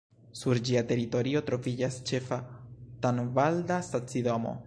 [0.37, 2.41] Sur ĝia teritorio troviĝas ĉefa
[3.05, 4.59] tanvalda stacidomo.